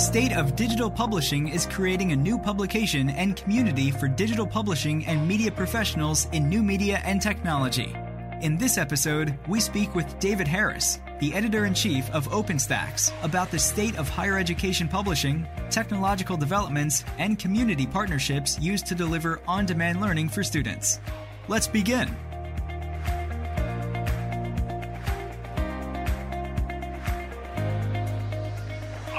[0.00, 5.28] State of Digital Publishing is creating a new publication and community for digital publishing and
[5.28, 7.94] media professionals in new media and technology.
[8.40, 13.50] In this episode, we speak with David Harris, the editor in chief of OpenStax, about
[13.50, 19.66] the state of higher education publishing, technological developments, and community partnerships used to deliver on
[19.66, 20.98] demand learning for students.
[21.46, 22.16] Let's begin.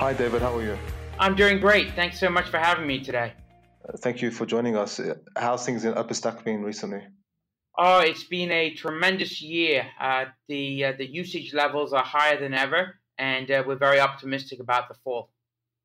[0.02, 0.42] Hi, David.
[0.42, 0.80] How are you?
[1.20, 1.94] I'm doing great.
[1.94, 3.34] Thanks so much for having me today.
[3.88, 5.00] Uh, thank you for joining us.
[5.38, 7.04] How's things in OpenStax been recently?
[7.78, 9.86] Oh, it's been a tremendous year.
[10.00, 14.60] Uh, the uh, the usage levels are higher than ever, and uh, we're very optimistic
[14.60, 15.30] about the fall.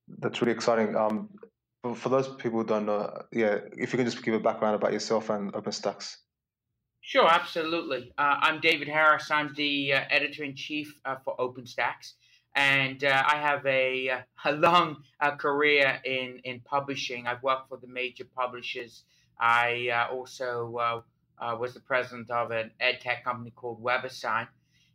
[0.09, 0.97] That's really exciting.
[0.97, 1.28] Um,
[1.83, 4.77] for, for, those people who don't know, yeah, if you can just give a background
[4.77, 6.17] about yourself and OpenStax.
[7.03, 8.14] Sure, absolutely.
[8.17, 9.31] Uh, I'm David Harris.
[9.31, 12.14] I'm the uh, editor in chief for OpenStax,
[12.57, 15.05] and I have a, a long
[15.39, 17.27] career in in publishing.
[17.27, 19.05] I've worked for the major publishers.
[19.39, 21.03] I also
[21.39, 24.49] uh, was the president of an ed tech company called WebAssign.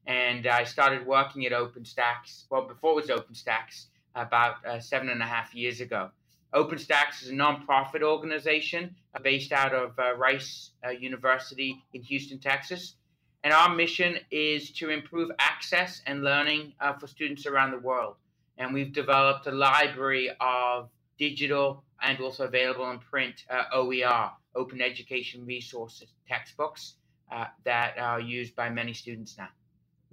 [0.07, 5.21] And I started working at OpenStax, well, before it was OpenStax, about uh, seven and
[5.21, 6.09] a half years ago.
[6.53, 12.39] OpenStax is a nonprofit organization uh, based out of uh, Rice uh, University in Houston,
[12.39, 12.95] Texas.
[13.43, 18.15] And our mission is to improve access and learning uh, for students around the world.
[18.57, 25.45] And we've developed a library of digital and also available in print OER open education
[25.45, 26.95] resources, textbooks
[27.31, 29.47] uh, that are used by many students now.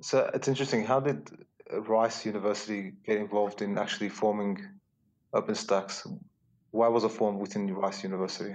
[0.00, 0.84] So it's interesting.
[0.84, 1.28] How did
[1.72, 4.58] Rice University get involved in actually forming
[5.34, 6.06] OpenStax?
[6.70, 8.54] Why was it formed within Rice University?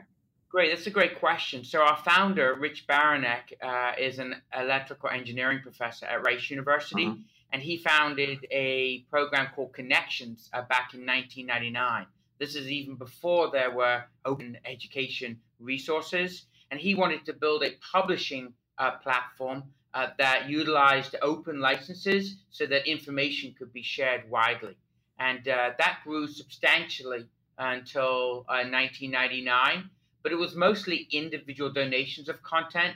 [0.54, 1.64] Great, that's a great question.
[1.64, 7.22] So our founder, Rich Baraniuk, uh, is an electrical engineering professor at Rice University, mm-hmm.
[7.52, 12.06] and he founded a program called Connexions uh, back in 1999.
[12.38, 16.46] This is even before there were open education resources.
[16.70, 19.64] And he wanted to build a publishing uh, platform
[19.96, 24.76] uh, that utilized open licenses so that information could be shared widely.
[25.18, 27.26] And uh, that grew substantially
[27.58, 29.82] until 1999, uh,
[30.24, 32.96] but it was mostly individual donations of content.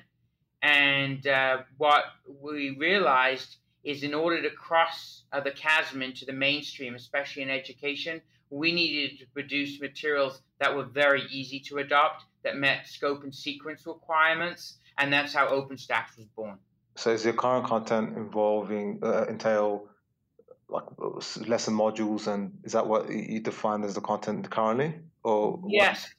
[0.62, 2.04] And uh, what
[2.42, 7.50] we realized is in order to cross uh, the chasm into the mainstream, especially in
[7.50, 13.24] education, we needed to produce materials that were very easy to adopt, that met scope
[13.24, 16.58] and sequence requirements, and that's how OpenStax was born.
[16.96, 19.90] So, is your current content involving uh, entail
[20.70, 20.84] like
[21.48, 26.10] lesson modules, and is that what you define as the content currently, or yes?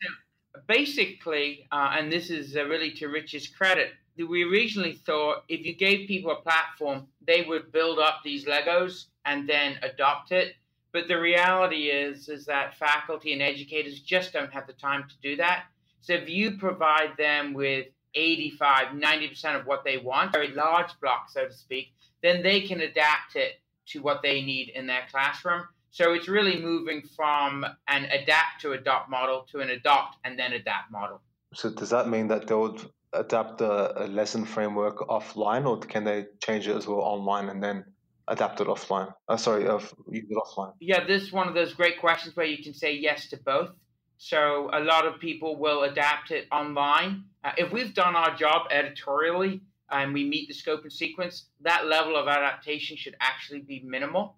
[0.67, 3.93] Basically, uh, and this is uh, really to Rich's credit,
[4.27, 9.07] we originally thought if you gave people a platform, they would build up these Legos
[9.25, 10.55] and then adopt it.
[10.93, 15.15] But the reality is, is that faculty and educators just don't have the time to
[15.23, 15.65] do that.
[16.01, 21.29] So if you provide them with 85, 90% of what they want, very large block,
[21.31, 21.93] so to speak,
[22.23, 25.65] then they can adapt it to what they need in their classroom.
[25.91, 30.53] So it's really moving from an adapt to adopt model to an adopt and then
[30.53, 31.21] adapt model.
[31.55, 32.81] So does that mean that they would
[33.13, 37.63] adapt a, a lesson framework offline, or can they change it as well online and
[37.63, 37.85] then
[38.29, 39.13] adapt it offline?
[39.29, 39.79] Uh, sorry, uh,
[40.11, 40.73] use it offline.
[40.81, 43.71] Yeah, this is one of those great questions where you can say yes to both.
[44.19, 47.25] So a lot of people will adapt it online.
[47.45, 51.87] Uh, if we've done our job editorially and we meet the scope and sequence, that
[51.87, 54.37] level of adaptation should actually be minimal.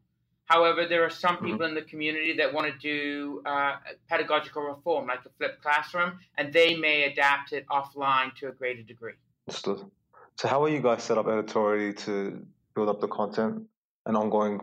[0.50, 1.44] However, there are some mm-hmm.
[1.44, 1.78] people mm-hmm.
[1.78, 3.76] in the community that want to do uh,
[4.08, 8.82] pedagogical reform, like a flipped classroom, and they may adapt it offline to a greater
[8.82, 9.12] degree.
[9.48, 9.88] Understood.
[10.34, 12.44] So, how are you guys set up editorially to
[12.74, 13.62] build up the content
[14.06, 14.60] and ongoing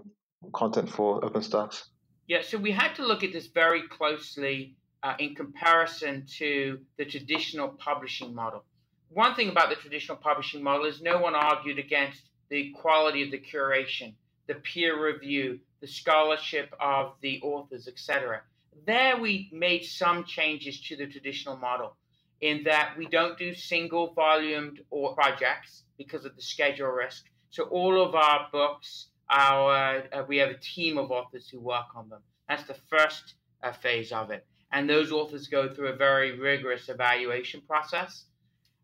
[0.52, 1.86] content for OpenStax?
[2.28, 7.06] Yeah, so we had to look at this very closely uh, in comparison to the
[7.06, 8.66] traditional publishing model.
[9.08, 13.32] One thing about the traditional publishing model is no one argued against the quality of
[13.32, 14.16] the curation,
[14.48, 18.42] the peer review, the scholarship of the authors, etc.
[18.86, 21.96] There we made some changes to the traditional model
[22.42, 27.26] in that we don't do single volumed or projects because of the schedule risk.
[27.50, 31.88] So all of our books, our uh, we have a team of authors who work
[31.96, 32.22] on them.
[32.48, 36.90] That's the first uh, phase of it, and those authors go through a very rigorous
[36.90, 38.26] evaluation process,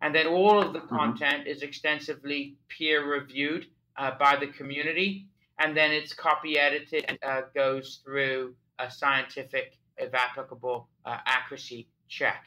[0.02, 0.96] and then all of the mm-hmm.
[0.96, 3.68] content is extensively peer reviewed
[3.98, 5.28] uh, by the community,
[5.64, 11.88] and then it's copy edited and uh, goes through a scientific, if applicable, uh, accuracy
[12.10, 12.46] check.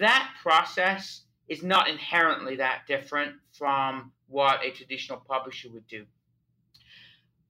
[0.00, 6.06] That process is not inherently that different from what a traditional publisher would do.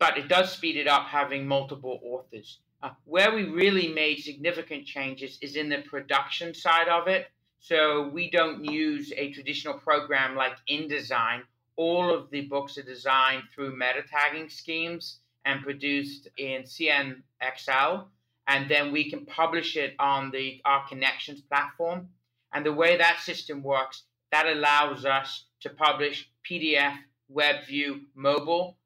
[0.00, 2.58] But it does speed it up having multiple authors.
[2.82, 7.28] Uh, where we really made significant changes is in the production side of it.
[7.60, 11.42] So we don't use a traditional program like InDesign.
[11.76, 18.06] All of the books are designed through meta tagging schemes and produced in CNXL.
[18.46, 22.08] And then we can publish it on the our Connexions platform.
[22.52, 26.96] And the way that system works, that allows us to publish PDF,
[27.32, 28.76] WebView, mobile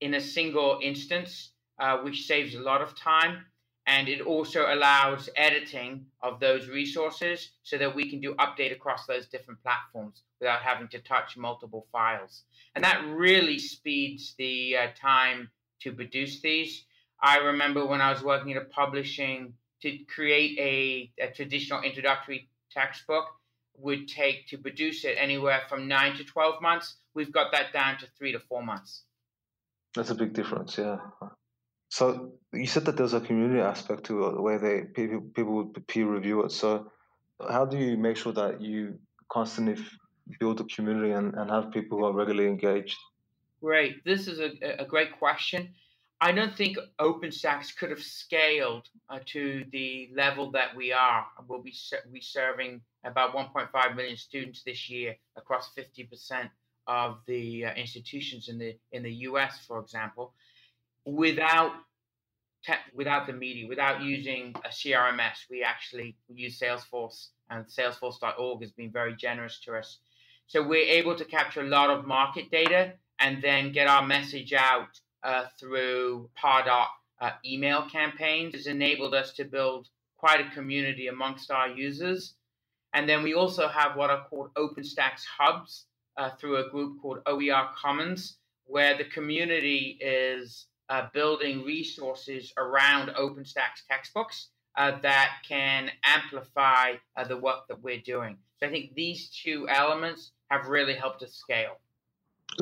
[0.00, 3.46] in a single instance, uh, which saves a lot of time.
[3.86, 9.06] And it also allows editing of those resources so that we can do update across
[9.06, 12.44] those different platforms without having to touch multiple files.
[12.74, 15.50] And that really speeds the uh, time
[15.80, 16.84] to produce these.
[17.20, 22.48] I remember when I was working at a publishing to create a, a traditional introductory
[22.70, 23.26] textbook
[23.78, 26.96] would take to produce it anywhere from nine to 12 months.
[27.14, 29.02] We've got that down to three to four months.
[29.94, 30.98] That's a big difference, yeah.
[31.92, 35.86] So you said that there's a community aspect to it where they people people would
[35.86, 36.50] peer review it.
[36.50, 36.90] So
[37.38, 38.98] how do you make sure that you
[39.28, 39.76] constantly
[40.40, 42.96] build a community and, and have people who are regularly engaged?
[43.60, 44.02] Great.
[44.06, 45.74] This is a, a great question.
[46.18, 51.26] I don't think OpenStax could have scaled uh, to the level that we are.
[51.46, 51.74] We'll be
[52.10, 56.48] we serving about 1.5 million students this year across 50%
[56.86, 60.32] of the uh, institutions in the in the U.S., for example,
[61.04, 61.72] without
[62.64, 65.48] te- without the media, without using a CRMS.
[65.50, 69.98] We actually use Salesforce, and Salesforce.org has been very generous to us.
[70.46, 74.52] So we're able to capture a lot of market data and then get our message
[74.52, 76.88] out uh, through Pardot
[77.22, 82.34] uh, email campaigns has enabled us to build quite a community amongst our users.
[82.92, 87.18] And then we also have what are called OpenStax hubs uh, through a group called
[87.26, 95.90] OER Commons, where the community is uh, building resources around OpenStax textbooks uh, that can
[96.04, 98.36] amplify uh, the work that we're doing.
[98.58, 101.80] So I think these two elements have really helped us scale.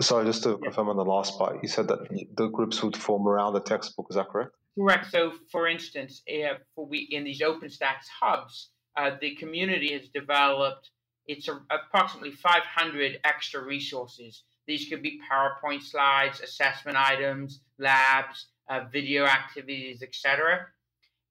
[0.01, 2.07] Sorry, just to confirm on the last part, you said that
[2.37, 4.07] the groups would form around the textbook.
[4.11, 4.53] Is that correct?
[4.79, 5.11] Correct.
[5.11, 10.91] So, for instance, if we in these OpenStax hubs, uh, the community has developed
[11.27, 14.45] it's a, approximately 500 extra resources.
[14.71, 20.69] These could be PowerPoint slides, assessment items, labs, uh, video activities, etc.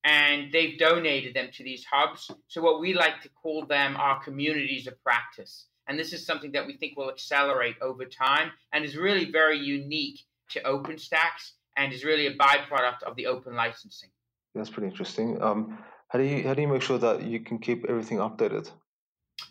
[0.04, 2.30] And they've donated them to these hubs.
[2.50, 5.68] So, what we like to call them are communities of practice.
[5.88, 9.58] And this is something that we think will accelerate over time and is really very
[9.58, 10.20] unique
[10.50, 14.10] to OpenStax and is really a byproduct of the open licensing.
[14.54, 15.42] That's pretty interesting.
[15.42, 15.78] Um,
[16.10, 18.70] how do you how do you make sure that you can keep everything updated?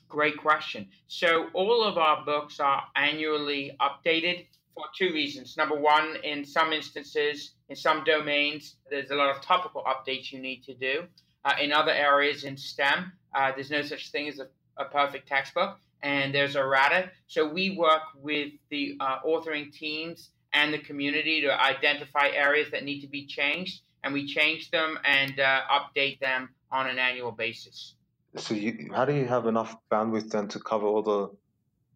[0.08, 0.88] Great question.
[1.06, 5.56] So all of our books are annually updated for two reasons.
[5.56, 10.40] Number one, in some instances, in some domains, there's a lot of topical updates you
[10.40, 11.04] need to do.
[11.44, 15.28] Uh, in other areas in STEM, uh, there's no such thing as a, a perfect
[15.28, 17.10] textbook and there's a errata.
[17.26, 22.84] So we work with the uh, authoring teams and the community to identify areas that
[22.84, 27.32] need to be changed, and we change them and uh, update them on an annual
[27.32, 27.94] basis.
[28.36, 31.30] So, you, how do you have enough bandwidth then to cover all the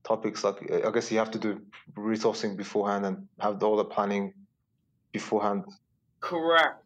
[0.04, 0.44] topics?
[0.44, 1.60] Like, I guess you have to do
[1.94, 4.34] resourcing beforehand and have all the planning
[5.12, 5.64] beforehand.
[6.20, 6.82] Correct.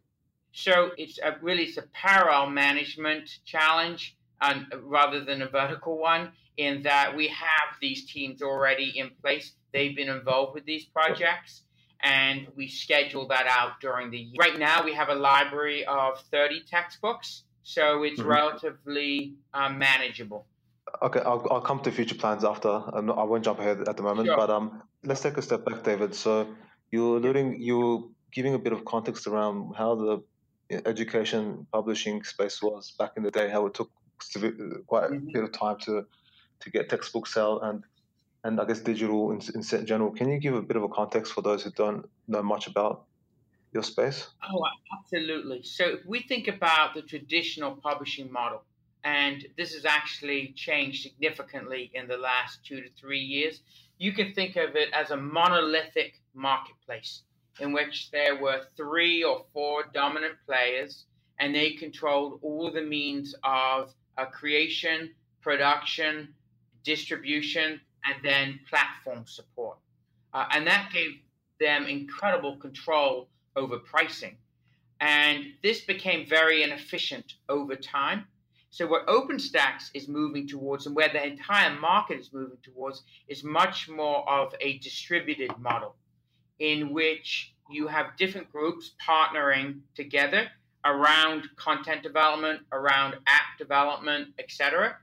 [0.51, 6.31] So it's a, really it's a parallel management challenge um, rather than a vertical one
[6.57, 9.53] in that we have these teams already in place.
[9.71, 11.61] They've been involved with these projects
[12.01, 14.35] and we schedule that out during the year.
[14.39, 18.29] Right now, we have a library of 30 textbooks, so it's mm-hmm.
[18.29, 20.45] relatively um, manageable.
[21.01, 22.69] Okay, I'll, I'll come to future plans after.
[22.69, 24.37] I'm not, I won't jump ahead at the moment, sure.
[24.37, 26.15] but um, let's take a step back, David.
[26.15, 26.47] So
[26.91, 30.23] you're alluding, you're giving a bit of context around how the
[30.85, 33.91] education publishing space was back in the day, how it took
[34.87, 35.33] quite a mm-hmm.
[35.33, 36.05] bit of time to
[36.61, 37.83] to get textbooks out and
[38.45, 40.11] and I guess digital in, in general.
[40.11, 43.06] Can you give a bit of a context for those who don't know much about
[43.73, 44.27] your space?
[44.43, 44.65] Oh,
[44.97, 45.63] absolutely.
[45.63, 48.63] So if we think about the traditional publishing model,
[49.03, 53.61] and this has actually changed significantly in the last two to three years.
[53.99, 57.23] you can think of it as a monolithic marketplace
[57.59, 61.05] in which there were three or four dominant players
[61.39, 65.09] and they controlled all the means of uh, creation,
[65.41, 66.33] production,
[66.83, 69.77] distribution, and then platform support.
[70.33, 71.11] Uh, and that gave
[71.59, 73.27] them incredible control
[73.57, 74.37] over pricing.
[74.99, 78.27] And this became very inefficient over time.
[78.69, 83.43] So, what OpenStax is moving towards and where the entire market is moving towards is
[83.43, 85.95] much more of a distributed model
[86.59, 90.49] in which you have different groups partnering together
[90.85, 94.97] around content development, around app development, etc.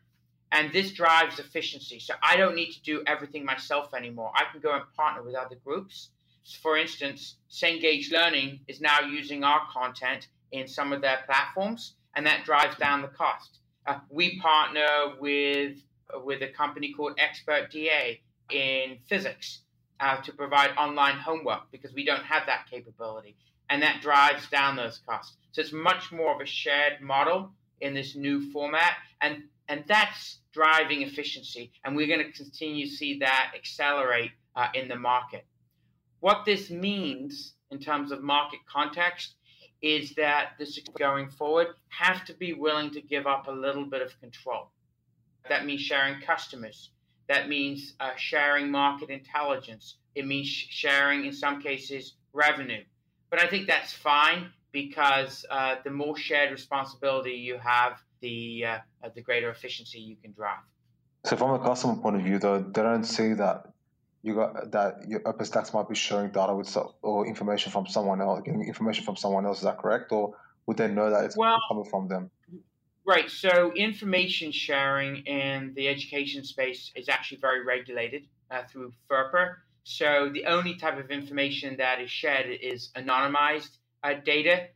[0.53, 1.99] And this drives efficiency.
[1.99, 4.31] So I don't need to do everything myself anymore.
[4.35, 6.11] I can go and partner with other groups.
[6.61, 12.27] For instance, Cengage Learning is now using our content in some of their platforms, and
[12.27, 13.61] that drives down the cost.
[13.87, 15.79] Uh, we partner with
[16.23, 18.19] with a company called Expert TA
[18.51, 19.61] in physics
[20.01, 23.37] uh, to provide online homework because we don't have that capability,
[23.71, 25.37] and that drives down those costs.
[25.53, 30.41] So it's much more of a shared model in this new format, and and that's
[30.53, 35.47] driving efficiency, and we're going to continue to see that accelerate uh, in the market.
[36.25, 39.35] What this means in terms of market context
[39.83, 44.01] is that this going forward have to be willing to give up a little bit
[44.01, 44.71] of control.
[45.51, 46.93] That means sharing customers.
[47.29, 49.99] That means uh, sharing market intelligence.
[50.15, 52.85] It means sharing, in some cases, revenue.
[53.29, 59.09] But I think that's fine because uh, the more shared responsibility you have, the uh,
[59.15, 60.65] the greater efficiency you can drive.
[61.27, 63.74] So, from a customer point of view, though, they don't see that
[64.25, 68.23] you got that your OpenStax might be sharing data with so, or information from someone
[68.23, 69.59] else, getting information from someone else.
[69.59, 72.31] Is that correct, or would they know that it's well, coming from them?
[73.07, 73.31] Right.
[73.31, 79.57] So, information sharing in the education space is actually very regulated uh, through FERPA.
[79.83, 84.69] So, the only type of information that is shared is anonymized uh, data.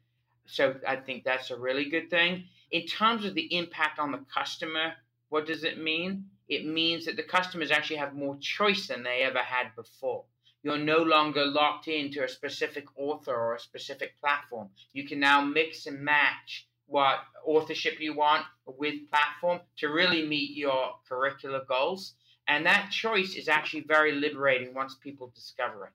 [0.47, 2.45] So I think that's a really good thing.
[2.71, 4.95] In terms of the impact on the customer,
[5.29, 6.27] what does it mean?
[6.49, 10.25] It means that the customers actually have more choice than they ever had before.
[10.63, 14.71] You're no longer locked into a specific author or a specific platform.
[14.93, 20.57] You can now mix and match what authorship you want with platform to really meet
[20.57, 22.15] your curricular goals.
[22.49, 25.93] And that choice is actually very liberating once people discover it.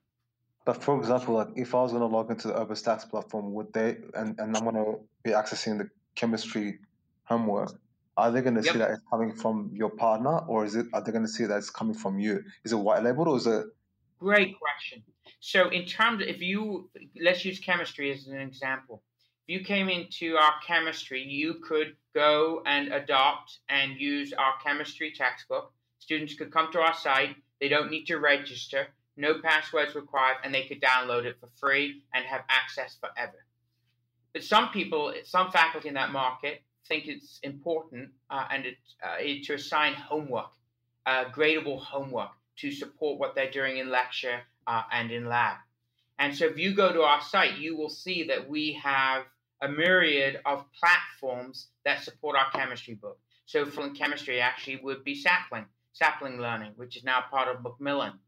[0.64, 3.72] But for example, like if I was going to log into the OpenStax platform, would
[3.72, 6.78] they and, and I'm going to be accessing the chemistry
[7.24, 7.78] homework?
[8.16, 8.72] Are they going to yep.
[8.72, 10.86] see that it's coming from your partner, or is it?
[10.92, 12.42] Are they going to see that it's coming from you?
[12.64, 13.66] Is it white labeled, or is it?
[14.20, 15.02] Great question.
[15.40, 16.90] So, in terms, of, if you
[17.20, 19.02] let's use chemistry as an example.
[19.46, 25.12] If you came into our chemistry, you could go and adopt and use our chemistry
[25.14, 25.70] textbook.
[25.98, 27.36] Students could come to our site.
[27.60, 32.02] They don't need to register no passwords required, and they could download it for free
[32.14, 33.44] and have access forever.
[34.32, 39.16] But some people, some faculty in that market think it's important uh, and it, uh,
[39.44, 40.50] to assign homework,
[41.06, 45.56] uh, gradable homework to support what they're doing in lecture uh, and in lab.
[46.18, 49.24] And so if you go to our site, you will see that we have
[49.60, 53.18] a myriad of platforms that support our chemistry book.
[53.46, 58.18] So for chemistry actually would be Sapling, Sapling Learning, which is now part of Macmillan.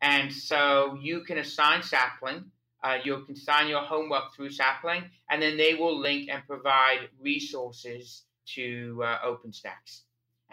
[0.00, 2.50] And so you can assign Sapling.
[2.84, 7.08] Uh, you can assign your homework through Sapling, and then they will link and provide
[7.18, 8.24] resources
[8.54, 10.02] to uh, OpenStax.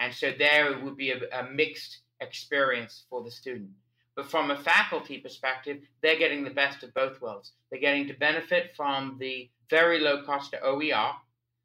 [0.00, 3.70] And so there it would be a, a mixed experience for the student.
[4.16, 7.52] But from a faculty perspective, they're getting the best of both worlds.
[7.70, 11.12] They're getting to benefit from the very low cost of OER.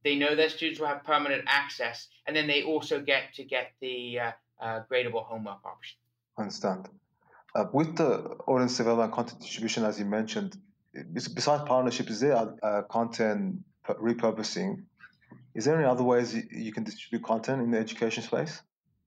[0.04, 3.72] They know their students will have permanent access, and then they also get to get
[3.80, 4.32] the uh,
[4.62, 5.98] uh, gradable homework option.
[6.38, 6.90] Understand.
[7.58, 10.56] Uh, with the audience development content distribution, as you mentioned,
[11.12, 13.58] besides partnership, is there uh, content
[13.90, 14.84] repurposing?
[15.56, 18.62] Is there any other ways you, can distribute content in the education space?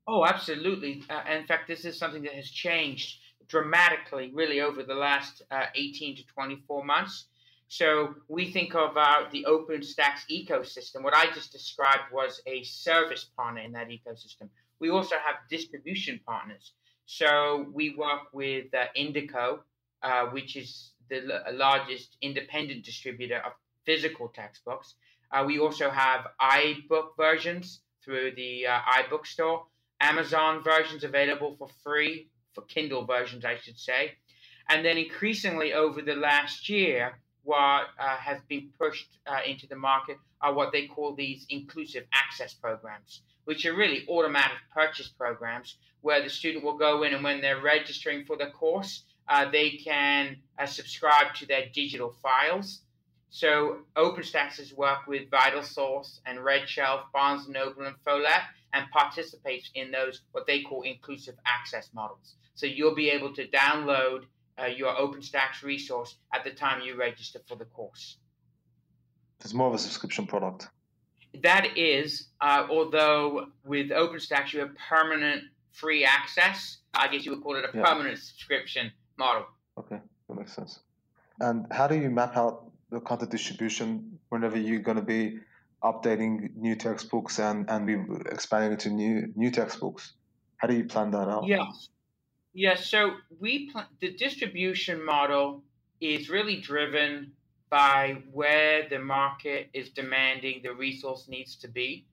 [0.09, 1.05] Oh, absolutely.
[1.09, 5.67] Uh, in fact, this is something that has changed dramatically, really, over the last uh,
[5.77, 7.27] 18 to 24 months.
[7.69, 11.05] So we think about the OpenStax ecosystem.
[11.05, 14.49] What I just described was a service partner in that ecosystem.
[14.81, 16.73] We also have distribution partners.
[17.13, 19.59] So we work with uh, Indico,
[20.01, 23.53] uh, which is the l- largest independent distributor of
[23.85, 24.95] physical textbooks.
[25.33, 29.67] Uh, we also have iBook versions through the uh, iBook store,
[30.01, 34.13] Amazon versions available for free, for Kindle versions, I should say.
[34.69, 39.75] And then increasingly over the last year, what uh, has been pushed uh, into the
[39.75, 45.77] market are what they call these inclusive access programs, which are really automatic purchase programs
[46.03, 49.71] where the student will go in and when they're registering for the course, uh, they
[49.71, 52.83] can uh, subscribe to their digital files.
[53.31, 58.43] So OpenStax has worked with VitalSource and RedShelf, Barnes & Noble, and Follett,
[58.73, 62.35] and participates in those what they call inclusive access models.
[62.55, 64.25] So you'll be able to download
[64.61, 68.17] uh, your OpenStax resource at the time you register for the course.
[69.41, 70.69] It's more of a subscription product.
[71.43, 76.79] That is, uh, although with OpenStax you have permanent free access.
[76.95, 77.85] I guess you would call it a yeah.
[77.85, 79.47] permanent subscription model.
[79.79, 80.81] Okay, that makes sense.
[81.39, 85.39] And how do you map out the content distribution whenever you're going to be
[85.83, 87.97] updating new textbooks and, and be
[88.31, 90.13] expanding into new new textbooks?
[90.57, 91.47] How do you plan that out?
[91.47, 91.67] Yeah,
[92.53, 92.75] yeah.
[92.75, 95.63] So we pl- the distribution model
[96.01, 97.33] is really driven
[97.71, 102.05] by where the market is demanding the resource needs to be.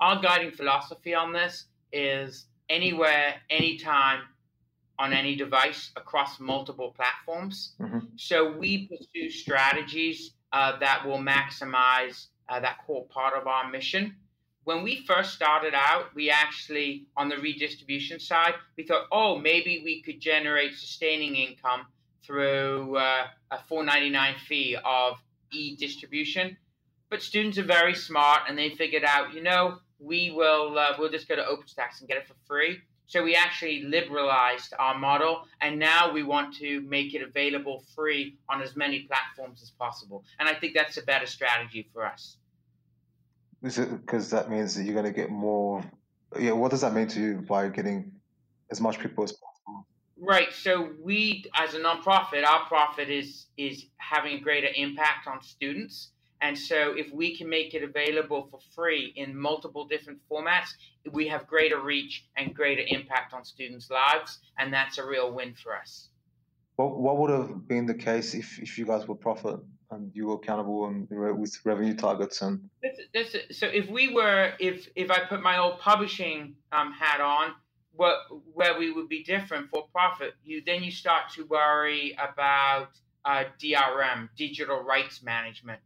[0.00, 4.20] Our guiding philosophy on this is anywhere, anytime,
[4.98, 7.74] on any device across multiple platforms.
[7.80, 7.98] Mm-hmm.
[8.16, 14.16] So we pursue strategies uh, that will maximize uh, that core part of our mission.
[14.64, 19.82] When we first started out, we actually, on the redistribution side, we thought, oh, maybe
[19.84, 21.86] we could generate sustaining income
[22.24, 25.16] through uh, a 4.99 fee of
[25.52, 26.56] e-distribution.
[27.10, 31.10] But students are very smart, and they figured out, you know, we will uh, we'll
[31.10, 32.78] just go to OpenStax and get it for free.
[33.06, 38.38] So we actually liberalized our model, and now we want to make it available free
[38.48, 40.24] on as many platforms as possible.
[40.38, 42.38] And I think that's a better strategy for us.
[43.62, 45.84] Because that means that you're going to get more?
[46.38, 48.12] Yeah, what does that mean to you by getting
[48.70, 49.51] as much people as possible?
[50.24, 50.52] Right.
[50.52, 56.12] So we, as a nonprofit, our profit is is having a greater impact on students.
[56.40, 60.74] And so, if we can make it available for free in multiple different formats,
[61.10, 64.38] we have greater reach and greater impact on students' lives.
[64.58, 66.08] And that's a real win for us.
[66.76, 69.60] What, what would have been the case if, if you guys were profit
[69.90, 72.42] and you were accountable and with revenue targets?
[72.42, 72.68] And
[73.50, 77.54] so, if we were, if if I put my old publishing um, hat on,
[77.94, 78.16] what
[78.54, 82.88] where we would be different for profit, you then you start to worry about
[83.24, 85.80] uh, DRM, digital rights management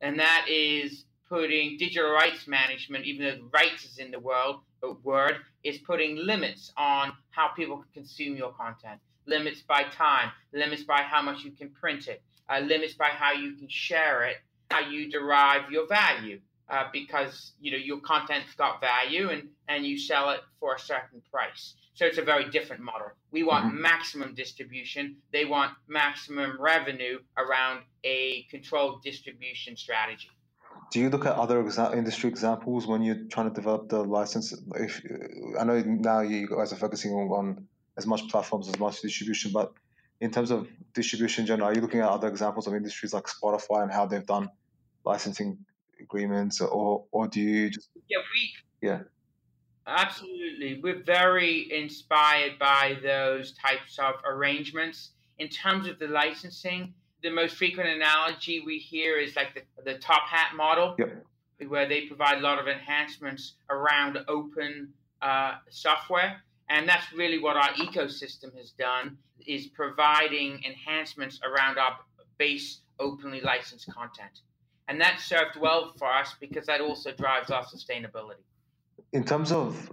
[0.00, 4.92] and that is putting digital rights management, even though rights is in the world uh,
[5.02, 9.00] word, is putting limits on how people can consume your content.
[9.26, 13.32] Limits by time, limits by how much you can print it, uh, limits by how
[13.32, 14.36] you can share it,
[14.70, 16.40] how you derive your value.
[16.68, 20.78] Uh, because you know your content's got value and, and you sell it for a
[20.80, 21.74] certain price.
[21.94, 23.06] So it's a very different model.
[23.30, 23.80] We want mm-hmm.
[23.80, 25.16] maximum distribution.
[25.32, 30.28] They want maximum revenue around a controlled distribution strategy.
[30.90, 34.52] Do you look at other exa- industry examples when you're trying to develop the license?
[34.74, 35.00] If
[35.58, 39.52] I know now you guys are focusing on, on as much platforms as much distribution,
[39.52, 39.72] but
[40.20, 43.24] in terms of distribution in general, are you looking at other examples of industries like
[43.24, 44.50] Spotify and how they've done
[45.04, 45.58] licensing
[46.00, 49.00] agreements, or or do you just yeah we yeah
[49.86, 56.92] absolutely we're very inspired by those types of arrangements in terms of the licensing
[57.26, 61.24] the most frequent analogy we hear is like the, the top hat model, yep.
[61.68, 66.42] where they provide a lot of enhancements around open uh, software.
[66.68, 71.98] And that's really what our ecosystem has done is providing enhancements around our
[72.38, 74.40] base openly licensed content.
[74.88, 78.42] And that served well for us because that also drives our sustainability.
[79.12, 79.92] In terms of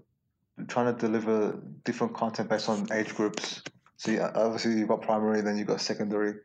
[0.68, 3.64] trying to deliver different content based on age groups,
[3.98, 6.36] so obviously you've got primary, then you've got secondary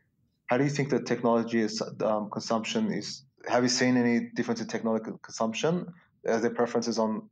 [0.49, 3.23] how do you think the technology is, um, consumption is?
[3.47, 5.93] Have you seen any difference in technology consumption?
[6.27, 7.29] Are there preferences on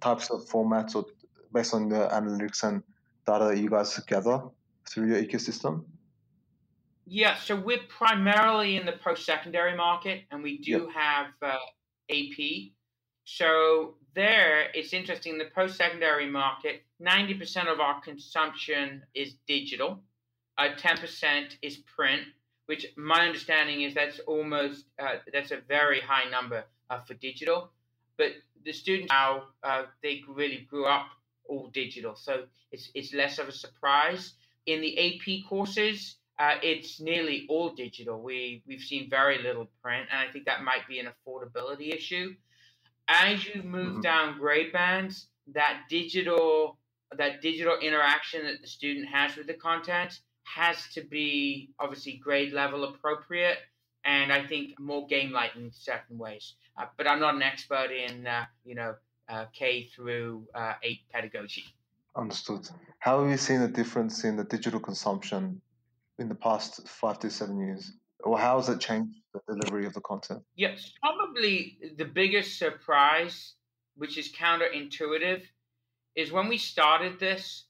[0.00, 1.04] types of formats or
[1.52, 2.82] based on the analytics and
[3.26, 4.40] data that you guys gather
[4.88, 5.84] through your ecosystem?
[7.06, 10.88] Yeah, so we're primarily in the post-secondary market, and we do yep.
[10.94, 11.56] have uh,
[12.10, 12.70] AP.
[13.24, 15.36] So there, it's interesting.
[15.36, 20.02] The post-secondary market, ninety percent of our consumption is digital.
[20.56, 22.22] Uh, ten percent is print,
[22.66, 27.70] which my understanding is that's almost uh, that's a very high number uh, for digital.
[28.16, 28.32] But
[28.64, 31.08] the students now uh, they really grew up
[31.46, 34.32] all digital, so it's it's less of a surprise.
[34.66, 38.20] In the AP courses, uh, it's nearly all digital.
[38.20, 42.34] We we've seen very little print, and I think that might be an affordability issue.
[43.08, 44.00] As you move mm-hmm.
[44.00, 46.78] down grade bands, that digital
[47.16, 52.52] that digital interaction that the student has with the content has to be obviously grade
[52.52, 53.58] level appropriate
[54.04, 56.54] and I think more game like in certain ways.
[56.76, 58.94] Uh, but I'm not an expert in uh, you know
[59.28, 61.64] uh, K through uh, 8 pedagogy.
[62.16, 62.68] Understood.
[62.98, 65.60] How have you seen a difference in the digital consumption
[66.18, 67.92] in the past five to seven years?
[68.22, 70.42] Or how has it changed the delivery of the content?
[70.56, 73.54] Yes, probably the biggest surprise,
[73.96, 75.42] which is counterintuitive,
[76.16, 77.66] is when we started this,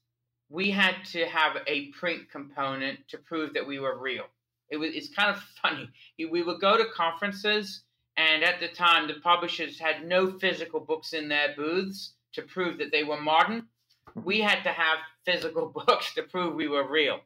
[0.49, 4.25] we had to have a print component to prove that we were real.
[4.69, 5.89] It was it's kind of funny.
[6.17, 7.83] We would go to conferences,
[8.17, 12.77] and at the time, the publishers had no physical books in their booths to prove
[12.77, 13.63] that they were modern.
[14.09, 14.23] Mm-hmm.
[14.23, 17.19] We had to have physical books to prove we were real,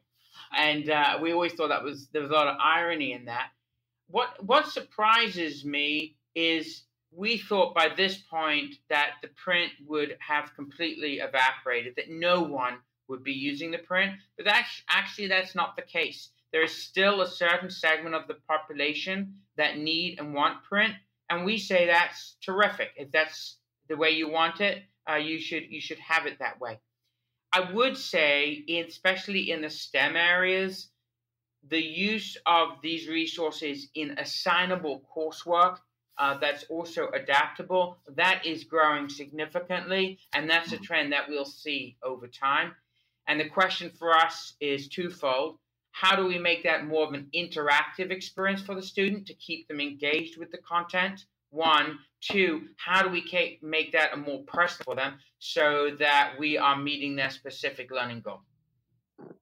[0.52, 3.48] and uh, we always thought that was there was a lot of irony in that.
[4.08, 10.54] What what surprises me is we thought by this point that the print would have
[10.54, 15.76] completely evaporated, that no one would be using the print, but that's actually that's not
[15.76, 16.30] the case.
[16.52, 20.94] There is still a certain segment of the population that need and want print,
[21.28, 22.90] and we say that's terrific.
[22.96, 23.56] If that's
[23.88, 26.80] the way you want it, uh, you should you should have it that way.
[27.52, 30.90] I would say, especially in the STEM areas,
[31.68, 35.78] the use of these resources in assignable coursework
[36.16, 40.84] uh, that's also adaptable, that is growing significantly, and that's a mm-hmm.
[40.84, 42.74] trend that we'll see over time.
[43.26, 45.58] And the question for us is twofold.
[45.92, 49.66] How do we make that more of an interactive experience for the student to keep
[49.66, 51.24] them engaged with the content?
[51.50, 51.98] One.
[52.20, 56.76] Two, how do we make that a more personal for them so that we are
[56.76, 58.42] meeting their specific learning goal?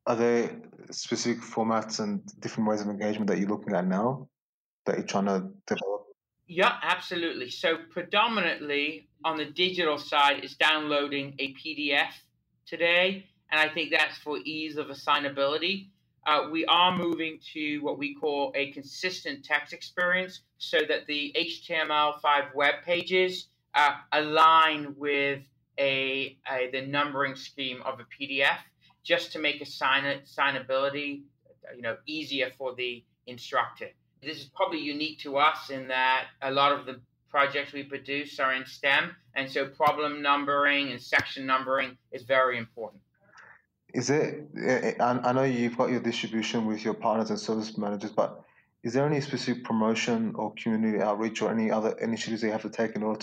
[0.07, 4.29] Are there specific formats and different ways of engagement that you're looking at now
[4.87, 6.07] that you're trying to develop?
[6.47, 7.51] Yeah, absolutely.
[7.51, 12.11] So, predominantly on the digital side is downloading a PDF
[12.65, 15.89] today and I think that's for ease of assignability.
[16.27, 21.35] Uh, we are moving to what we call a consistent text experience so that the
[21.37, 25.41] HTML5 web pages uh, align with
[25.79, 28.59] a, a, the numbering scheme of a PDF
[29.05, 31.23] just to make assign assignability
[31.75, 33.89] you know easier for the instructor.
[34.23, 37.01] This is probably unique to us in that a lot of the
[37.31, 42.59] projects we produce are in STEM, and so problem numbering and section numbering is very
[42.59, 43.03] important.
[43.95, 44.49] Is it?
[44.57, 48.45] Eh, eh, I know you've got your distribution with your partners and service managers, but
[48.83, 52.71] is there any specific promotion or community outreach or any other initiatives you have to
[52.71, 53.19] take in order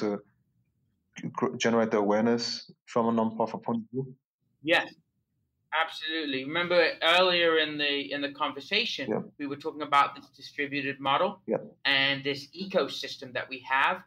[1.31, 4.15] to generate the awareness from a non-profit point of view?
[4.63, 4.93] Yes,
[5.73, 6.45] absolutely.
[6.45, 9.19] Remember earlier in the in the conversation, yeah.
[9.37, 11.57] we were talking about this distributed model yeah.
[11.85, 14.01] and this ecosystem that we have.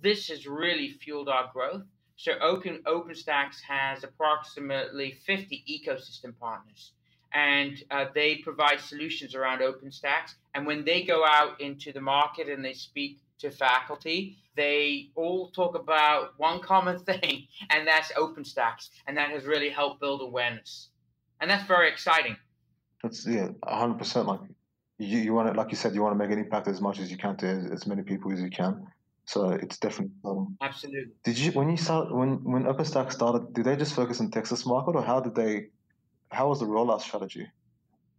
[0.00, 1.82] This has really fueled our growth
[2.16, 6.92] so Open, OpenStax has approximately 50 ecosystem partners,
[7.32, 10.34] and uh, they provide solutions around OpenStax.
[10.54, 15.50] And when they go out into the market and they speak to faculty, they all
[15.50, 20.88] talk about one common thing, and that's OpenStax, and that has really helped build awareness,
[21.40, 22.36] and that's very exciting.
[23.02, 24.28] That's yeah, hundred percent.
[24.28, 24.40] Like
[24.98, 27.00] you, you want to, like you said, you want to make an impact as much
[27.00, 28.86] as you can to as, as many people as you can.
[29.26, 31.12] So it's definitely um, absolutely.
[31.24, 33.54] Did you when you start when when OpenStax started?
[33.54, 35.68] Did they just focus on Texas market, or how did they?
[36.30, 37.48] How was the rollout strategy?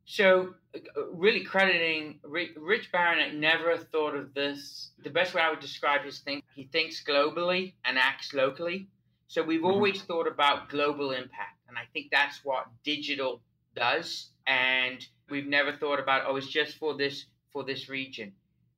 [0.06, 0.80] So, uh,
[1.12, 4.92] really crediting Rich Baraniuk never thought of this.
[5.04, 8.88] The best way I would describe his think, he thinks globally and acts locally.
[9.28, 9.68] So we've mm-hmm.
[9.68, 13.42] always thought about global impact, and I think that's what digital
[13.76, 14.30] does.
[14.48, 18.34] And we've never thought about oh, it's just for this for this region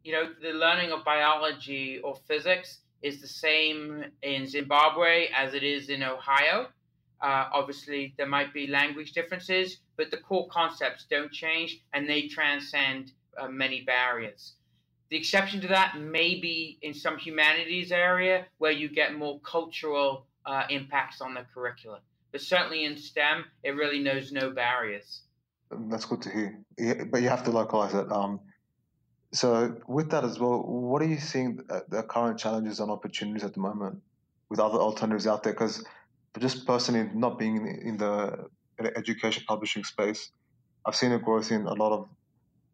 [0.08, 5.64] you know, the learning of biology or physics is the same in Zimbabwe as it
[5.64, 6.68] is in Ohio.
[7.20, 12.22] Uh, obviously, there might be language differences, but the core concepts don't change and they
[12.30, 14.54] transcend uh, many barriers.
[15.10, 20.26] The exception to that may be in some humanities area where you get more cultural
[20.46, 22.00] uh, impacts on the curriculum.
[22.32, 25.24] But certainly in STEM, it really knows no barriers.
[25.70, 26.60] That's good to hear.
[26.78, 28.10] Yeah, but you have to localize it.
[28.10, 28.40] Um,
[29.34, 31.60] so, with that as well, what are you seeing
[31.90, 34.02] the current challenges and opportunities at the moment
[34.50, 35.54] with other alternatives out there?
[35.54, 35.84] Because
[36.40, 38.48] just personally, not being in the
[38.96, 40.32] education publishing space,
[40.86, 42.10] I've seen a growth in a lot of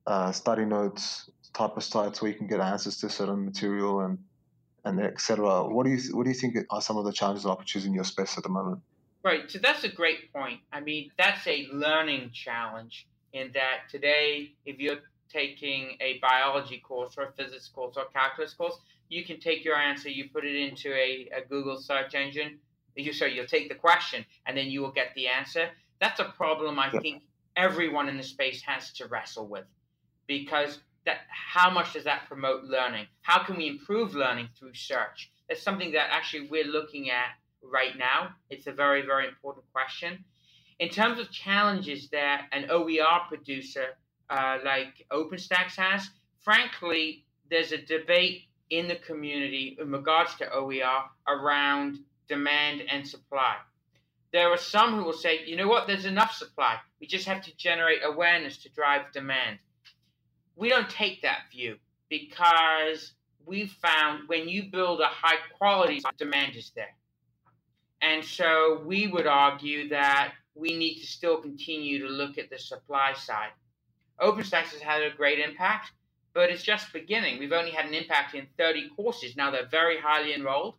[0.05, 4.19] uh, study notes type of sites where you can get answers to certain material and
[4.85, 5.63] and etc.
[5.67, 7.93] What do you what do you think are some of the challenges and opportunities in
[7.95, 8.81] your space at the moment?
[9.23, 9.49] Right.
[9.49, 10.59] So that's a great point.
[10.71, 14.99] I mean, that's a learning challenge in that today, if you're
[15.33, 18.77] taking a biology course or a physics course or a calculus course,
[19.09, 22.59] you can take your answer, you put it into a, a Google search engine.
[22.95, 25.69] You so you'll take the question and then you will get the answer.
[25.99, 27.23] That's a problem I think
[27.55, 29.65] everyone in the space has to wrestle with,
[30.27, 33.07] because that how much does that promote learning?
[33.21, 35.31] How can we improve learning through search?
[35.49, 38.29] That's something that actually we're looking at right now.
[38.49, 40.23] It's a very, very important question.
[40.79, 43.85] In terms of challenges that an OER producer
[44.29, 46.09] uh, like OpenStax has,
[46.43, 53.55] frankly, there's a debate in the community in regards to OER around demand and supply.
[54.31, 56.77] There are some who will say, you know what, there's enough supply.
[56.99, 59.59] We just have to generate awareness to drive demand.
[60.55, 61.77] We don't take that view
[62.09, 63.13] because
[63.45, 66.95] we've found when you build a high quality, demand is there.
[68.01, 72.59] And so we would argue that we need to still continue to look at the
[72.59, 73.51] supply side.
[74.21, 75.91] OpenStax has had a great impact,
[76.34, 77.39] but it's just beginning.
[77.39, 79.36] We've only had an impact in 30 courses.
[79.36, 80.76] Now they're very highly enrolled.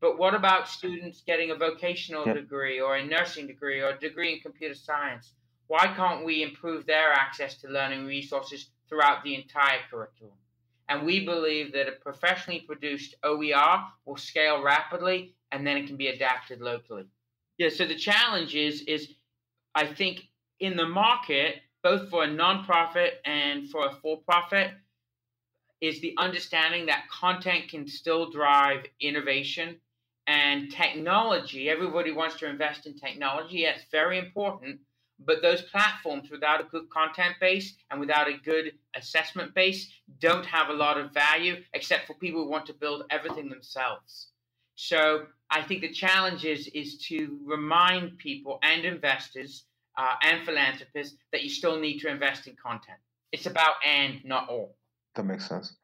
[0.00, 2.34] But what about students getting a vocational yep.
[2.34, 5.32] degree or a nursing degree or a degree in computer science?
[5.68, 10.34] Why can't we improve their access to learning resources throughout the entire curriculum?
[10.88, 15.96] And we believe that a professionally produced OER will scale rapidly and then it can
[15.96, 17.04] be adapted locally.
[17.58, 19.14] Yeah, so the challenge is is
[19.74, 20.24] I think
[20.58, 24.70] in the market, both for a nonprofit and for a for-profit,
[25.80, 29.76] is the understanding that content can still drive innovation
[30.28, 31.68] and technology.
[31.68, 33.58] Everybody wants to invest in technology.
[33.58, 34.78] Yeah, very important.
[35.24, 39.88] But those platforms without a good content base and without a good assessment base
[40.20, 44.28] don't have a lot of value except for people who want to build everything themselves.
[44.74, 49.64] So I think the challenge is, is to remind people and investors
[49.96, 52.98] uh, and philanthropists that you still need to invest in content.
[53.30, 54.76] It's about and, not all.
[55.14, 55.76] That makes sense.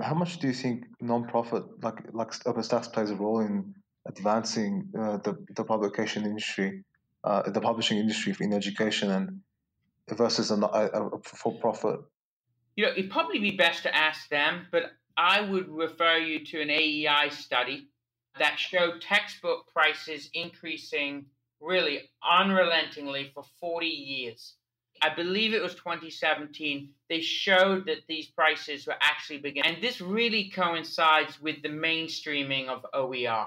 [0.00, 3.74] How much do you think nonprofit like like OpenStax plays a role in
[4.06, 6.84] advancing uh, the the publication industry,
[7.24, 9.40] uh, the publishing industry in education, and
[10.16, 12.00] versus a, a, a for-profit?
[12.76, 16.62] You know, it'd probably be best to ask them, but I would refer you to
[16.62, 17.88] an AEI study
[18.38, 21.26] that showed textbook prices increasing
[21.60, 24.54] really unrelentingly for 40 years.
[25.02, 29.74] I believe it was 2017, they showed that these prices were actually beginning.
[29.74, 33.46] And this really coincides with the mainstreaming of OER,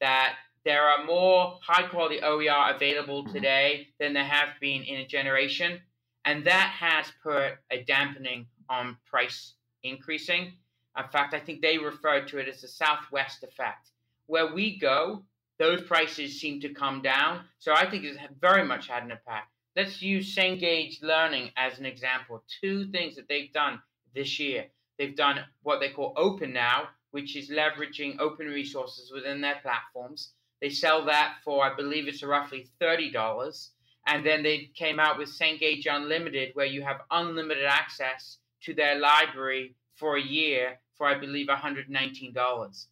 [0.00, 3.32] that there are more high quality OER available mm-hmm.
[3.32, 5.80] today than there have been in a generation.
[6.24, 10.52] And that has put a dampening on price increasing.
[10.98, 13.90] In fact, I think they referred to it as the Southwest effect.
[14.26, 15.24] Where we go,
[15.60, 17.44] those prices seem to come down.
[17.58, 19.52] So I think it's very much had an impact.
[19.76, 22.42] Let's use Cengage Learning as an example.
[22.62, 23.78] Two things that they've done
[24.14, 24.64] this year.
[24.98, 30.32] They've done what they call Open Now, which is leveraging open resources within their platforms.
[30.62, 33.68] They sell that for, I believe it's roughly $30.
[34.06, 38.98] And then they came out with Cengage Unlimited, where you have unlimited access to their
[38.98, 42.86] library for a year for, I believe, $119.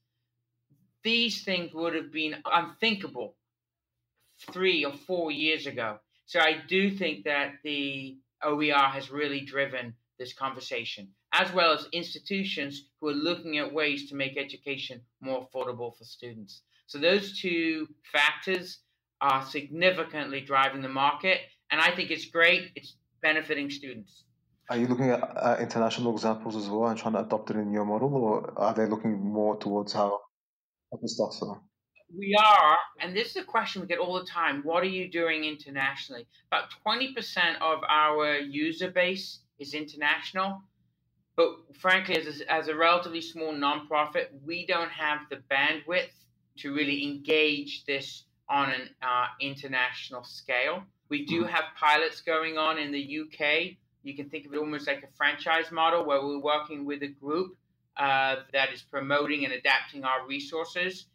[1.09, 3.35] These things would have been unthinkable
[4.53, 6.01] three or four years ago.
[6.27, 11.89] So I do think that the OER has really driven this conversation, as well as
[11.95, 16.61] institutions who are looking at ways to make education more affordable for students.
[16.87, 18.81] So those two factors
[19.23, 21.41] are significantly driving the market,
[21.71, 22.73] and I think it's great.
[22.77, 24.25] It's benefiting students.
[24.69, 27.73] Are you looking at uh, international examples as well and trying to adopt it in
[27.73, 30.21] your model, or are they looking more towards how
[32.17, 34.63] We are, and this is a question we get all the time.
[34.63, 36.27] What are you doing internationally?
[36.51, 37.15] About 20%
[37.61, 40.63] of our user base is international.
[41.37, 46.11] But frankly, as a, as a relatively small nonprofit, we don't have the bandwidth
[46.59, 50.83] to really engage this on an uh, international scale.
[51.11, 51.49] We do hmm.
[51.49, 53.77] have pilots going on in the UK.
[54.03, 57.09] You can think of it almost like a franchise model where we're working with a
[57.09, 57.57] group
[57.99, 61.07] uh, that is promoting and adapting our resources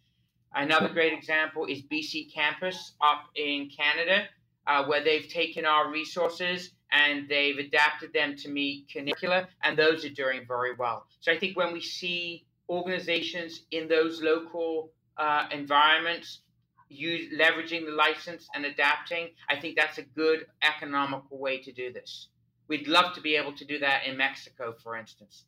[0.56, 4.26] Another great example is BC Campus up in Canada,
[4.68, 10.06] uh, where they've taken our resources and they've adapted them to meet curricula, and those
[10.06, 11.08] are doing very well.
[11.22, 16.42] So I think when we see organizations in those local uh, environments
[16.88, 21.92] use leveraging the license and adapting, I think that's a good economical way to do
[21.92, 22.28] this.
[22.68, 25.46] We'd love to be able to do that in Mexico, for instance.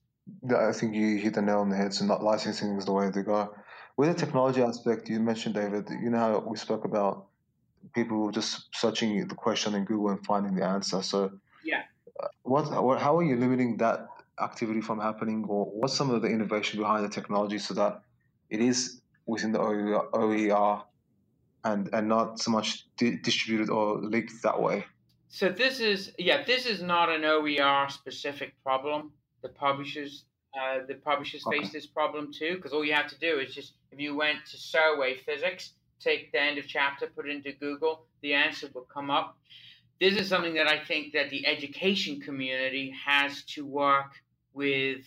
[0.50, 1.94] I think you hit the nail on the head.
[1.94, 3.54] So not licensing is the way to go.
[3.98, 7.28] With the technology aspect, you mentioned, David, you know how we spoke about
[7.94, 11.02] people just searching the question in Google and finding the answer.
[11.02, 11.32] So,
[11.64, 11.84] yeah.
[12.20, 14.08] Uh, what, how are you limiting that
[14.42, 18.02] activity from happening, or what's some of the innovation behind the technology so that
[18.50, 20.84] it is within the OER
[21.64, 24.86] and and not so much di- distributed or leaked that way?
[25.30, 29.12] So this is yeah, this is not an OER specific problem.
[29.46, 30.14] The publishers
[30.56, 31.60] Uh, the publishers okay.
[31.60, 34.40] face this problem too, because all you have to do is just if you went
[34.52, 35.64] to Survey Physics,
[36.00, 39.28] take the end of chapter, put it into Google, the answer will come up.
[40.00, 44.12] This is something that I think that the education community has to work
[44.54, 45.04] with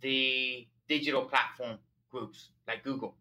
[0.00, 1.76] the digital platform
[2.10, 3.12] groups like Google.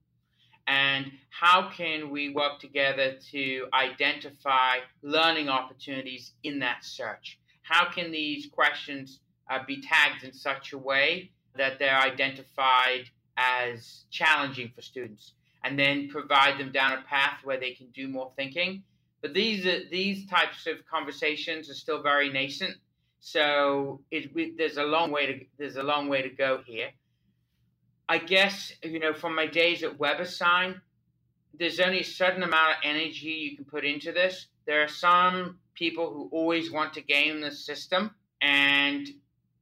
[0.67, 7.37] And how can we work together to identify learning opportunities in that search?
[7.63, 9.19] How can these questions
[9.49, 15.77] uh, be tagged in such a way that they're identified as challenging for students and
[15.79, 18.83] then provide them down a path where they can do more thinking?
[19.21, 22.75] But these, uh, these types of conversations are still very nascent.
[23.25, 26.91] So it, we, there's a long way to there's a long way to go here.
[28.07, 30.79] I guess you know from my days at WebAssign,
[31.57, 34.45] there's only a certain amount of energy you can put into this.
[34.67, 39.07] There are some people who always want to game the system, and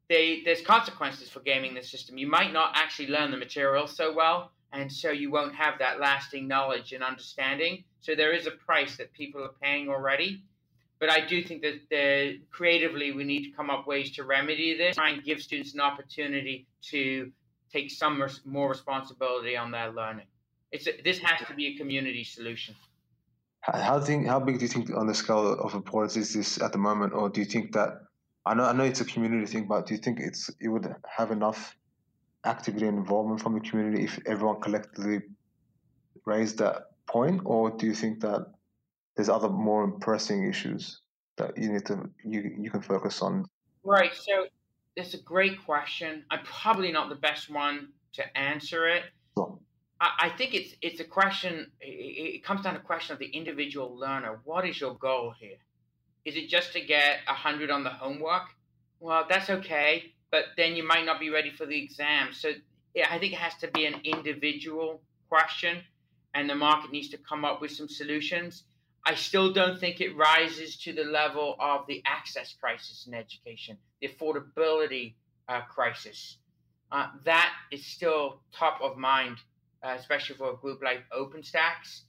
[0.10, 2.18] they there's consequences for gaming the system.
[2.18, 6.00] You might not actually learn the material so well, and so you won't have that
[6.00, 7.84] lasting knowledge and understanding.
[8.02, 10.44] So there is a price that people are paying already.
[11.00, 14.78] But I do think that the, creatively we need to come up ways to remedy
[14.78, 17.32] this, try and give students an opportunity to
[17.74, 20.28] take some res- more responsibility on their learning.
[20.72, 22.76] It's a, this has to be a community solution.
[23.62, 26.72] How think how big do you think on the scale of importance is this at
[26.72, 27.92] the moment, or do you think that
[28.46, 30.94] I know I know it's a community thing, but do you think it's it would
[31.18, 31.76] have enough
[32.46, 35.22] activity and involvement from the community if everyone collectively
[36.26, 38.48] raised that point, or do you think that
[39.16, 41.02] there's other more pressing issues
[41.38, 43.46] that you need to you you can focus on.
[43.84, 44.14] Right.
[44.14, 44.48] So
[44.96, 46.26] it's a great question.
[46.30, 49.04] I'm probably not the best one to answer it.
[49.38, 49.58] Sure.
[50.00, 51.72] I, I think it's it's a question.
[51.82, 54.40] It, it comes down to a question of the individual learner.
[54.44, 55.58] What is your goal here?
[56.26, 58.44] Is it just to get a hundred on the homework?
[59.00, 62.30] Well, that's okay, but then you might not be ready for the exam.
[62.32, 62.52] So
[62.96, 65.82] yeah, I think it has to be an individual question,
[66.34, 68.64] and the market needs to come up with some solutions.
[69.06, 73.78] I still don't think it rises to the level of the access crisis in education,
[74.00, 75.16] the affordability
[75.50, 76.38] uh, crisis.
[76.90, 79.38] Uh, that is still top of mind,
[79.84, 82.04] uh, especially for a group like OpenStax.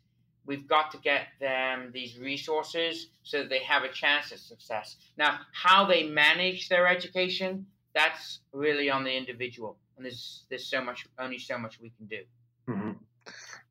[0.46, 4.96] We've got to get them these resources so that they have a chance at success.
[5.16, 9.76] Now, how they manage their education, that's really on the individual.
[9.96, 12.22] And there's, there's so much, only so much we can do.
[12.68, 12.90] Mm-hmm.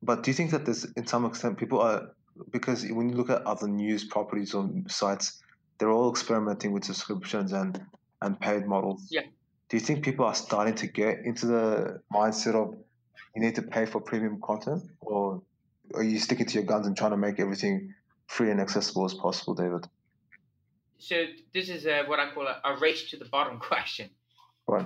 [0.02, 2.10] But do you think that there's, in some extent, people are
[2.52, 5.42] because when you look at other news properties or sites,
[5.78, 7.82] they're all experimenting with subscriptions and
[8.22, 9.08] and paid models.
[9.10, 9.24] Yeah.
[9.70, 12.76] Do you think people are starting to get into the mindset of
[13.36, 15.42] you need to pay for premium content, or
[15.94, 17.94] are you sticking to your guns and trying to make everything
[18.28, 19.88] free and accessible as possible, David?
[20.98, 24.10] So this is a, what I call a, a race to the bottom question.
[24.68, 24.86] Right.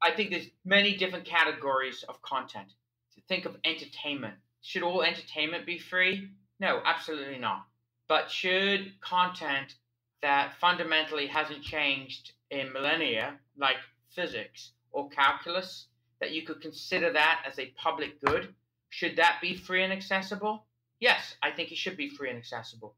[0.00, 2.68] I think there's many different categories of content.
[3.14, 4.34] To think of entertainment.
[4.62, 6.30] Should all entertainment be free?
[6.60, 7.66] No, absolutely not.
[8.08, 9.74] But should content
[10.22, 13.76] that fundamentally hasn't changed in millennia, like
[14.14, 15.86] physics or calculus,
[16.20, 18.54] that you could consider that as a public good,
[18.90, 20.64] should that be free and accessible?
[21.00, 22.94] Yes, I think it should be free and accessible.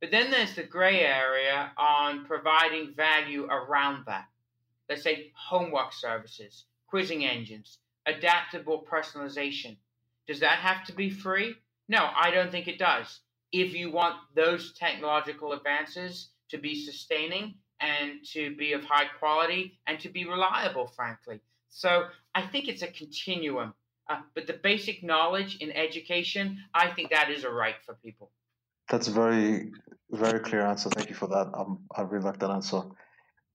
[0.00, 4.26] But then there's the gray area on providing value around that.
[4.88, 9.76] Let's say homework services, quizzing engines, adaptable personalization.
[10.26, 11.54] Does that have to be free?
[11.88, 13.20] No, I don't think it does.
[13.52, 19.78] If you want those technological advances to be sustaining and to be of high quality
[19.86, 21.40] and to be reliable, frankly.
[21.68, 23.74] So I think it's a continuum.
[24.08, 28.30] Uh, but the basic knowledge in education, I think that is a right for people.
[28.88, 29.70] That's a very,
[30.10, 30.90] very clear answer.
[30.90, 31.50] Thank you for that.
[31.54, 32.82] Um, I really like that answer.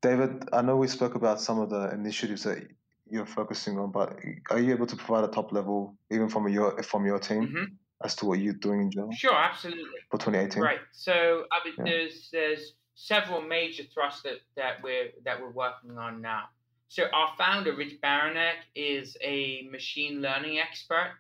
[0.02, 2.66] David, I know we spoke about some of the initiatives that
[3.10, 4.18] you're focusing on, but
[4.50, 7.48] are you able to provide a top level, even from your from your team?
[7.48, 7.64] Mm-hmm
[8.04, 9.12] as to what you're doing in general?
[9.12, 10.00] Sure, absolutely.
[10.12, 10.80] For 2018, right?
[10.92, 11.84] So I mean, yeah.
[11.84, 16.44] there's there's several major thrusts that, that we're that we're working on now.
[16.90, 21.16] So our founder, Rich Baraniuk, is a machine learning expert,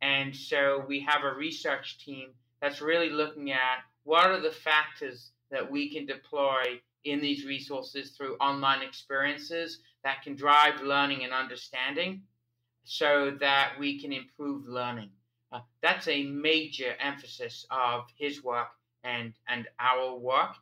[0.00, 5.32] and so we have a research team that's really looking at what are the factors
[5.50, 11.32] that we can deploy in these resources through online experiences that can drive learning and
[11.32, 12.22] understanding
[12.84, 15.10] so that we can improve learning.
[15.52, 18.68] Uh, that's a major emphasis of his work
[19.04, 20.54] and and our work,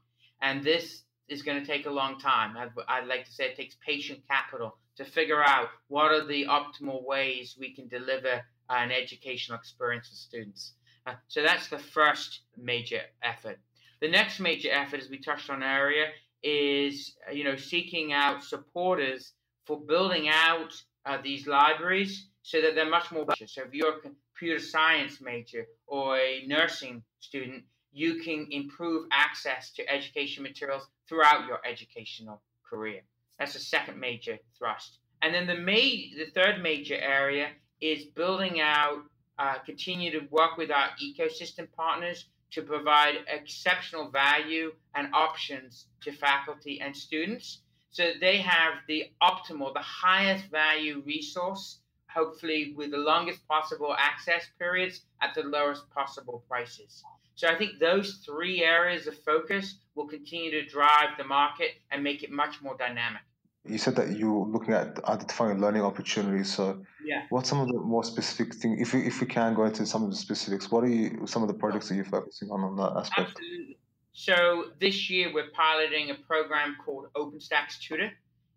[0.42, 2.56] and this is going to take a long time.
[2.56, 6.46] I'd, I'd like to say it takes patient capital to figure out what are the
[6.46, 10.74] optimal ways we can deliver an educational experience for students.
[11.06, 13.58] Uh, so that's the first major effort.
[14.00, 16.08] The next major effort, as we touched on earlier,
[16.42, 19.32] is you know seeking out supporters
[19.66, 20.72] for building out
[21.06, 23.26] uh, these libraries so that they're much more.
[23.46, 29.70] So if you're a computer science major or a nursing student, you can improve access
[29.72, 33.02] to education materials throughout your educational career.
[33.38, 35.00] That's the second major thrust.
[35.20, 37.50] And then the ma- the third major area
[37.82, 39.02] is building out,
[39.38, 46.12] uh, continue to work with our ecosystem partners to provide exceptional value and options to
[46.12, 47.60] faculty and students
[47.92, 54.46] so they have the optimal, the highest value resource, hopefully with the longest possible access
[54.58, 57.02] periods at the lowest possible prices.
[57.40, 62.04] So I think those three areas of focus will continue to drive the market and
[62.04, 63.22] make it much more dynamic.
[63.64, 66.52] You said that you're looking at identifying learning opportunities.
[66.54, 68.82] So, yeah, what's some of the more specific things?
[68.82, 71.40] If we, if we can go into some of the specifics, what are you some
[71.40, 73.30] of the projects that you're focusing on on that aspect?
[73.30, 73.78] Absolutely.
[74.12, 78.10] So this year we're piloting a program called OpenStax Tutor,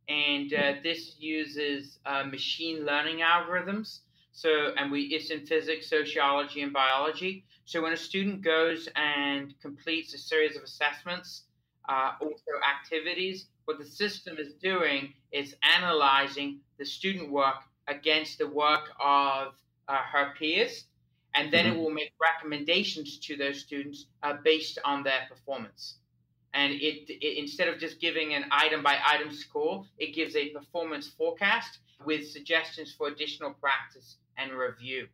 [0.10, 4.00] and uh, this uses uh, machine learning algorithms.
[4.34, 7.46] So, and we it's in physics, sociology, and biology.
[7.66, 11.44] So when a student goes and completes a series of assessments,
[11.88, 17.58] uh, also activities, what the system is doing is analyzing the student work
[17.88, 19.54] against the work of
[19.88, 20.86] uh, her peers,
[21.36, 21.76] and then mm-hmm.
[21.76, 25.98] it will make recommendations to those students uh, based on their performance.
[26.54, 30.50] And it, it, instead of just giving an item by item score, it gives a
[30.50, 35.08] performance forecast with suggestions for additional practice and review.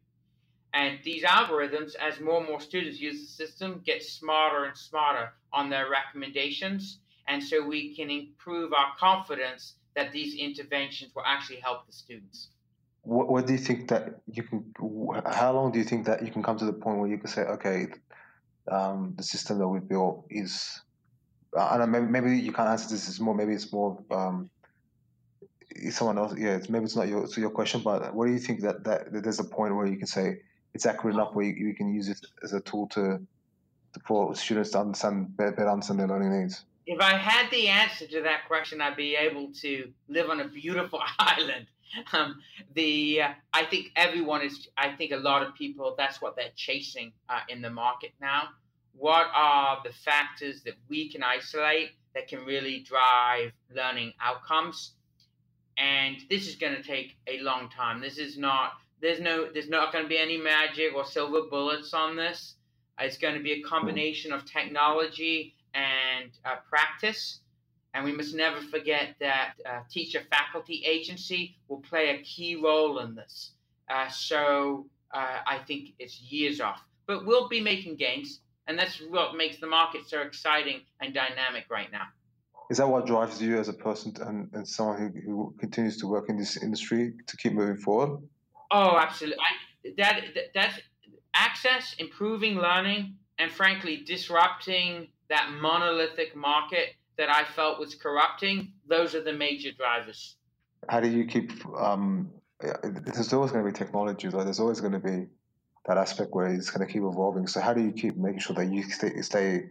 [0.73, 5.29] And these algorithms, as more and more students use the system, get smarter and smarter
[5.51, 6.99] on their recommendations.
[7.27, 12.49] And so we can improve our confidence that these interventions will actually help the students.
[13.01, 14.73] What, what do you think that you can,
[15.25, 17.29] how long do you think that you can come to the point where you can
[17.29, 17.87] say, okay,
[18.69, 20.81] um, the system that we built is,
[21.55, 24.49] Know, maybe, maybe you can't answer this, it's more, maybe it's more, um,
[25.89, 28.61] someone else, yeah, maybe it's not your, so your question, but what do you think
[28.61, 30.37] that, that, that there's a point where you can say,
[30.73, 33.19] it's accurate enough where you, you can use it as a tool to,
[33.93, 36.65] to for students to understand better, better understand their learning needs?
[36.85, 40.47] If I had the answer to that question, I'd be able to live on a
[40.47, 41.67] beautiful island.
[42.13, 42.39] Um,
[42.75, 44.67] the uh, I think everyone is.
[44.77, 45.95] I think a lot of people.
[45.97, 48.49] That's what they're chasing uh, in the market now.
[48.93, 54.93] What are the factors that we can isolate that can really drive learning outcomes?
[55.77, 58.01] And this is going to take a long time.
[58.01, 61.93] This is not there's no there's not going to be any magic or silver bullets
[61.93, 62.55] on this.
[62.99, 67.39] It's going to be a combination of technology and uh, practice.
[67.93, 72.99] And we must never forget that uh, teacher faculty agency will play a key role
[72.99, 73.51] in this.
[73.89, 76.81] Uh, so uh, I think it's years off.
[77.07, 78.41] But we'll be making gains.
[78.69, 82.03] And that's what makes the market so exciting and dynamic right now.
[82.69, 86.07] Is that what drives you as a person and, and someone who, who continues to
[86.07, 88.21] work in this industry to keep moving forward?
[88.69, 89.39] Oh, absolutely.
[89.39, 90.79] I, that, that that's
[91.33, 98.73] access, improving learning, and frankly, disrupting that monolithic market that I felt was corrupting.
[98.87, 100.35] Those are the major drivers.
[100.87, 101.53] How do you keep?
[101.75, 102.29] Um,
[102.61, 104.43] there's always going to be technology, though.
[104.43, 105.25] There's always going to be
[105.89, 107.47] that aspect where it's going to keep evolving.
[107.47, 109.63] So how do you keep making sure that you stay, stay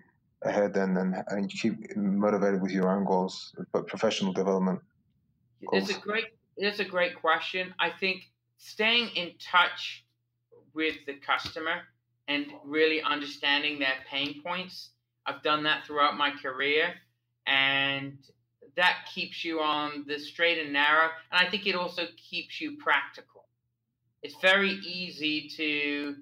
[0.42, 4.80] ahead and, and and you keep motivated with your own goals, but professional development?
[5.72, 6.26] It's a great.
[6.56, 7.72] It's a great question.
[7.78, 8.24] I think
[8.58, 10.04] staying in touch
[10.74, 11.82] with the customer
[12.26, 14.90] and really understanding their pain points.
[15.24, 16.94] I've done that throughout my career,
[17.46, 18.18] and
[18.76, 21.10] that keeps you on the straight and narrow.
[21.30, 23.37] And I think it also keeps you practical.
[24.22, 26.16] It's very easy to,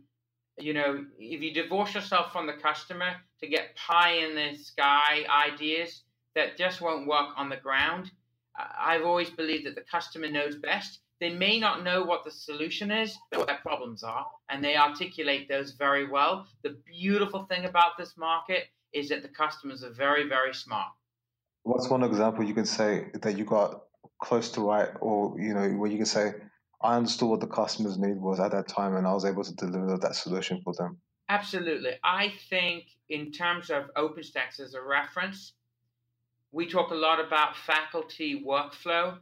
[0.59, 5.25] you know, if you divorce yourself from the customer to get pie in the sky
[5.49, 6.03] ideas
[6.35, 8.11] that just won't work on the ground.
[8.57, 12.91] I've always believed that the customer knows best they may not know what the solution
[12.91, 16.47] is, but what their problems are, and they articulate those very well.
[16.63, 20.93] The beautiful thing about this market is that the customers are very, very smart.
[21.63, 23.85] What's one example you can say that you got
[24.21, 26.35] close to right, or you know, where you can say,
[26.81, 29.55] I understood what the customer's need was at that time, and I was able to
[29.55, 30.99] deliver that solution for them.
[31.29, 35.55] Absolutely, I think in terms of OpenStax as a reference,
[36.53, 39.19] we talk a lot about faculty workflow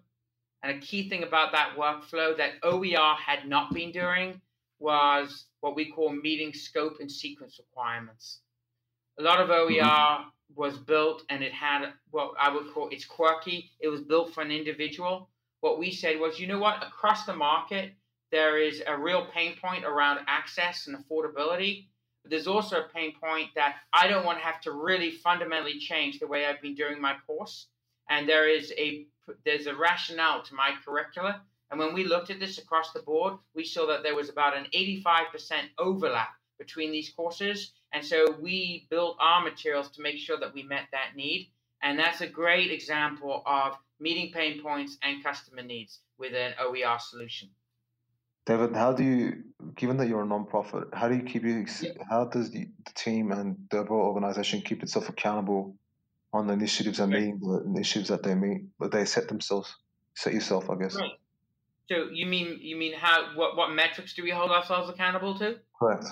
[0.63, 4.41] and a key thing about that workflow that OER had not been doing
[4.79, 8.41] was what we call meeting scope and sequence requirements.
[9.19, 10.29] A lot of OER mm-hmm.
[10.55, 13.73] was built and it had what I would call it's quirky.
[13.81, 15.29] It was built for an individual.
[15.65, 17.95] What we said was, you know what, across the market,
[18.31, 21.87] there is a real pain point around access and affordability.
[22.23, 25.79] But there's also a pain point that I don't want to have to really fundamentally
[25.79, 27.69] change the way I've been doing my course.
[28.11, 29.07] And there is a
[29.47, 31.41] there's a rationale to my curricula
[31.71, 34.55] And when we looked at this across the board, we saw that there was about
[34.55, 37.73] an 85% overlap between these courses.
[37.95, 41.51] And so we built our materials to make sure that we met that need.
[41.83, 46.99] And that's a great example of meeting pain points and customer needs with an OER
[46.99, 47.49] solution.
[48.47, 49.43] David, how do you,
[49.75, 51.65] given that you're a nonprofit, how do you keep you,
[52.11, 55.77] how does the, the team and the overall organization keep itself accountable
[56.35, 59.75] on the initiatives and meeting the initiatives that they meet, but they set themselves,
[60.15, 60.97] set yourself, I guess.
[60.97, 61.13] Right.
[61.91, 65.57] So you mean you mean how what what metrics do we hold ourselves accountable to?
[65.79, 66.07] Correct.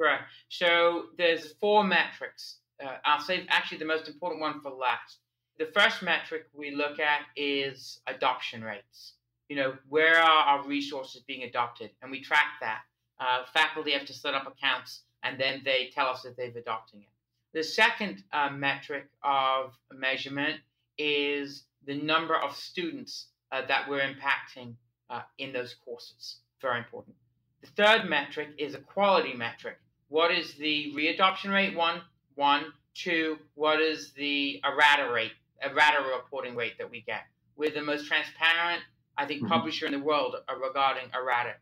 [0.00, 0.22] Correct.
[0.48, 2.58] So there's four metrics.
[2.82, 5.18] Uh, I'll say actually the most important one for last.
[5.58, 9.14] The first metric we look at is adoption rates.
[9.48, 11.90] You know, where are our resources being adopted?
[12.02, 12.82] And we track that.
[13.18, 17.00] Uh, faculty have to set up accounts and then they tell us that they've adopting
[17.00, 17.08] it.
[17.54, 20.60] The second uh, metric of measurement
[20.98, 24.74] is the number of students uh, that we're impacting
[25.08, 26.36] uh, in those courses.
[26.60, 27.16] Very important.
[27.62, 29.78] The third metric is a quality metric.
[30.08, 31.74] What is the readoption rate?
[31.74, 32.02] One,
[32.34, 33.38] one, two.
[33.54, 35.32] What is the errata rate,
[35.62, 37.22] errata reporting rate that we get?
[37.56, 38.82] We're the most transparent,
[39.16, 39.52] I think, mm-hmm.
[39.52, 41.54] publisher in the world uh, regarding errata.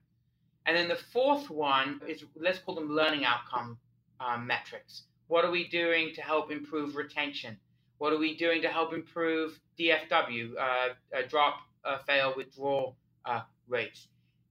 [0.66, 3.78] And then the fourth one is let's call them learning outcome
[4.20, 5.02] uh, metrics.
[5.28, 7.58] What are we doing to help improve retention?
[7.98, 14.08] What are we doing to help improve DFW, uh, drop, uh, fail, withdrawal uh, rates?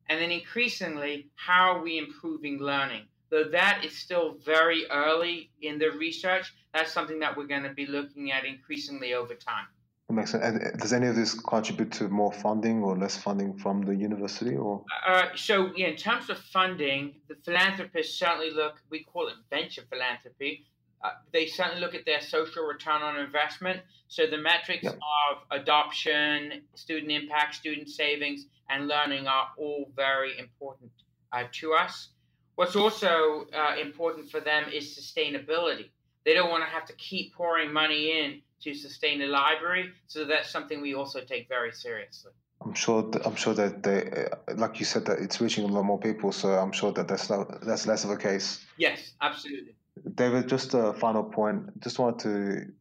[0.09, 3.03] And then increasingly, how are we improving learning?
[3.29, 7.73] Though that is still very early in the research, that's something that we're going to
[7.73, 9.67] be looking at increasingly over time.
[10.07, 10.43] That makes sense.
[10.43, 13.95] And uh, does any of this contribute to more funding or less funding from the
[13.95, 14.55] university?
[14.55, 18.81] Or uh, so, yeah, in terms of funding, the philanthropists certainly look.
[18.89, 20.65] We call it venture philanthropy.
[21.03, 23.81] Uh, they certainly look at their social return on investment.
[24.07, 24.93] So the metrics yep.
[24.93, 30.91] of adoption, student impact, student savings, and learning are all very important
[31.33, 32.09] uh, to us.
[32.55, 35.89] What's also uh, important for them is sustainability.
[36.25, 40.25] They don't want to have to keep pouring money in to sustain the library, so
[40.25, 42.31] that's something we also take very seriously.
[42.65, 43.09] I'm sure.
[43.11, 45.99] That, I'm sure that they, uh, like you said, that it's reaching a lot more
[45.99, 46.31] people.
[46.31, 48.65] So I'm sure that that's not, that's less of a case.
[48.77, 49.75] Yes, absolutely.
[50.15, 51.81] David, just a final point.
[51.81, 52.73] Just wanted to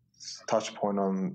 [0.47, 1.35] touch point on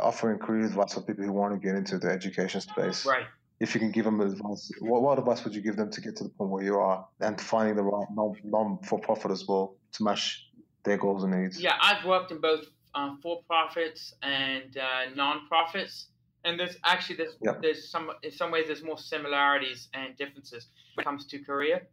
[0.00, 3.04] offering career advice for people who want to get into the education space.
[3.04, 3.26] Right.
[3.58, 6.16] If you can give them advice, what, what advice would you give them to get
[6.16, 9.48] to the point where you are and finding the right non, non for profit as
[9.48, 10.45] well to match
[10.86, 11.60] their goals and needs?
[11.60, 12.64] Yeah, I've worked in both
[12.94, 16.06] um, for profits and uh, non profits,
[16.44, 17.60] and there's actually there's yep.
[17.60, 21.86] there's some in some ways there's more similarities and differences when it comes to career.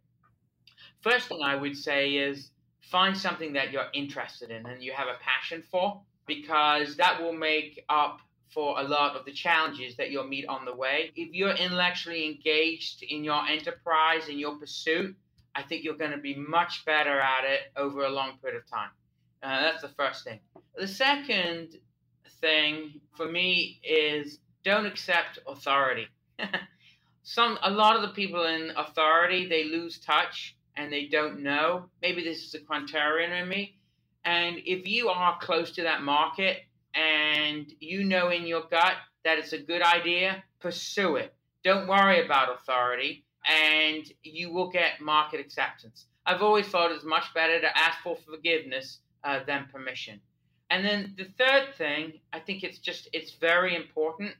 [1.02, 5.08] First thing I would say is find something that you're interested in and you have
[5.08, 8.20] a passion for because that will make up
[8.52, 11.10] for a lot of the challenges that you'll meet on the way.
[11.16, 15.16] If you're intellectually engaged in your enterprise, in your pursuit,
[15.54, 18.68] I think you're going to be much better at it over a long period of
[18.68, 18.90] time.
[19.42, 20.40] Uh, that's the first thing.
[20.76, 21.76] The second
[22.40, 26.06] thing for me is don't accept authority.
[27.22, 31.86] Some a lot of the people in authority they lose touch and they don't know.
[32.02, 33.78] Maybe this is a contrarian in me.
[34.24, 36.58] And if you are close to that market
[36.94, 38.94] and you know in your gut
[39.24, 41.34] that it's a good idea, pursue it.
[41.62, 46.06] Don't worry about authority and you will get market acceptance.
[46.26, 50.20] I've always thought it's much better to ask for forgiveness uh, than permission.
[50.70, 54.32] And then the third thing, I think it's just it's very important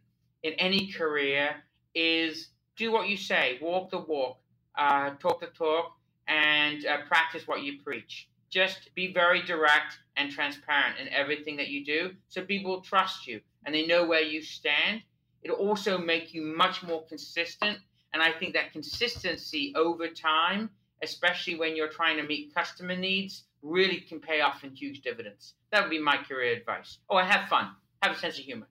[0.43, 1.57] in any career
[1.95, 4.39] is do what you say, walk the walk,
[4.77, 5.93] uh, talk the talk,
[6.27, 8.29] and uh, practice what you preach.
[8.51, 13.41] Just be very direct and transparent in everything that you do so people trust you
[13.65, 15.03] and they know where you stand.
[15.43, 17.79] It'll also make you much more consistent.
[18.15, 20.71] And I think that consistency over time,
[21.03, 25.55] especially when you're trying to meet customer needs, really can pay off in huge dividends.
[25.73, 26.99] That would be my career advice.
[27.11, 27.71] Oh, I have fun.
[28.03, 28.69] Have a sense of humor.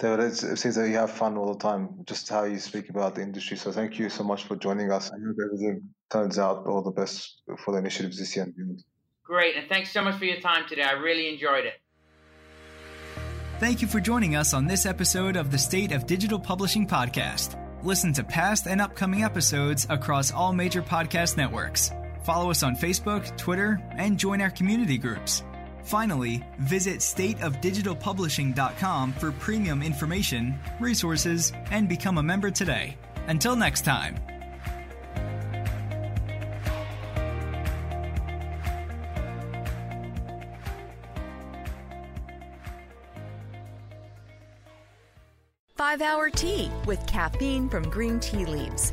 [0.00, 3.14] David, it seems that you have fun all the time, just how you speak about
[3.14, 3.56] the industry.
[3.56, 5.10] So thank you so much for joining us.
[5.10, 8.84] I hope everything turns out all the best for the initiatives this year and beyond.
[9.22, 10.82] Great, and thanks so much for your time today.
[10.82, 11.74] I really enjoyed it.
[13.60, 17.58] Thank you for joining us on this episode of the State of Digital Publishing podcast.
[17.84, 21.92] Listen to past and upcoming episodes across all major podcast networks.
[22.22, 25.42] Follow us on Facebook, Twitter, and join our community groups.
[25.82, 32.96] Finally, visit stateofdigitalpublishing.com for premium information, resources, and become a member today.
[33.28, 34.16] Until next time.
[45.94, 48.92] 5 Hour Tea with caffeine from green tea leaves.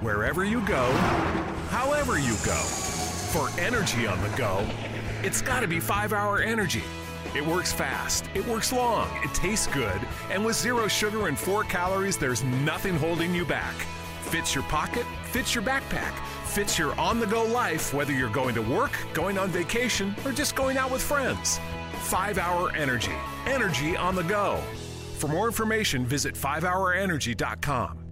[0.00, 0.92] Wherever you go,
[1.70, 2.54] however you go,
[3.32, 4.64] for energy on the go,
[5.24, 6.84] it's got to be 5 Hour Energy.
[7.34, 11.64] It works fast, it works long, it tastes good, and with zero sugar and 4
[11.64, 13.74] calories, there's nothing holding you back.
[14.30, 18.54] Fits your pocket, fits your backpack, fits your on the go life, whether you're going
[18.54, 21.58] to work, going on vacation, or just going out with friends.
[22.02, 23.16] 5 Hour Energy.
[23.46, 24.62] Energy on the go.
[25.18, 28.07] For more information, visit 5hourenergy.com.